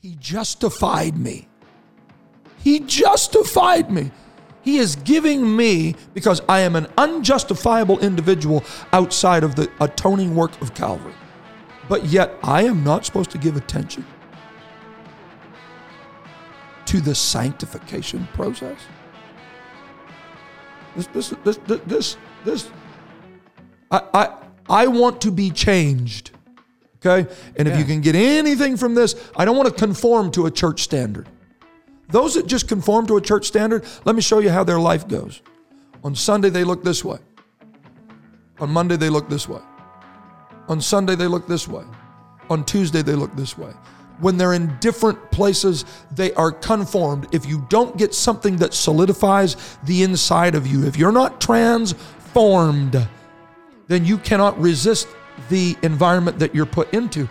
He 0.00 0.16
justified 0.16 1.16
me. 1.16 1.46
He 2.56 2.80
justified 2.80 3.90
me. 3.90 4.10
He 4.62 4.78
is 4.78 4.96
giving 4.96 5.56
me 5.56 5.94
because 6.14 6.42
I 6.48 6.60
am 6.60 6.76
an 6.76 6.86
unjustifiable 6.98 7.98
individual 8.00 8.64
outside 8.92 9.44
of 9.44 9.54
the 9.56 9.70
atoning 9.80 10.34
work 10.34 10.60
of 10.60 10.74
Calvary. 10.74 11.14
But 11.88 12.06
yet, 12.06 12.34
I 12.42 12.64
am 12.64 12.84
not 12.84 13.04
supposed 13.04 13.30
to 13.30 13.38
give 13.38 13.56
attention 13.56 14.04
to 16.86 17.00
the 17.00 17.14
sanctification 17.14 18.28
process. 18.34 18.78
This, 20.96 21.06
this, 21.08 21.34
this, 21.44 21.56
this, 21.66 21.80
this, 21.86 22.16
this 22.44 22.70
I, 23.90 24.02
I, 24.12 24.36
I 24.68 24.86
want 24.86 25.20
to 25.22 25.30
be 25.30 25.50
changed. 25.50 26.32
Okay? 27.04 27.28
And 27.56 27.66
if 27.66 27.74
Yeah. 27.74 27.80
you 27.80 27.84
can 27.84 28.00
get 28.00 28.14
anything 28.14 28.76
from 28.76 28.94
this, 28.94 29.14
I 29.36 29.44
don't 29.44 29.56
want 29.56 29.68
to 29.68 29.74
conform 29.74 30.30
to 30.32 30.46
a 30.46 30.50
church 30.50 30.82
standard. 30.82 31.28
Those 32.10 32.34
that 32.34 32.46
just 32.46 32.68
conform 32.68 33.06
to 33.06 33.16
a 33.16 33.20
church 33.20 33.46
standard, 33.46 33.84
let 34.04 34.14
me 34.14 34.20
show 34.22 34.38
you 34.40 34.50
how 34.50 34.64
their 34.64 34.80
life 34.80 35.06
goes. 35.08 35.40
On 36.04 36.14
Sunday, 36.14 36.50
they 36.50 36.64
look 36.64 36.82
this 36.82 37.04
way. 37.04 37.18
On 38.58 38.70
Monday, 38.70 38.96
they 38.96 39.08
look 39.08 39.28
this 39.28 39.48
way. 39.48 39.60
On 40.68 40.80
Sunday, 40.80 41.14
they 41.14 41.26
look 41.26 41.46
this 41.46 41.66
way. 41.68 41.84
On 42.50 42.64
Tuesday, 42.64 43.02
they 43.02 43.14
look 43.14 43.34
this 43.36 43.56
way. 43.56 43.70
When 44.18 44.36
they're 44.36 44.52
in 44.52 44.76
different 44.80 45.30
places, 45.30 45.84
they 46.14 46.32
are 46.34 46.52
conformed. 46.52 47.28
If 47.32 47.46
you 47.46 47.64
don't 47.70 47.96
get 47.96 48.14
something 48.14 48.56
that 48.56 48.74
solidifies 48.74 49.56
the 49.84 50.02
inside 50.02 50.54
of 50.54 50.66
you, 50.66 50.84
if 50.84 50.98
you're 50.98 51.12
not 51.12 51.40
transformed, 51.40 53.08
then 53.88 54.04
you 54.04 54.18
cannot 54.18 54.60
resist 54.60 55.08
the 55.48 55.76
environment 55.82 56.38
that 56.38 56.54
you're 56.54 56.66
put 56.66 56.92
into. 56.94 57.28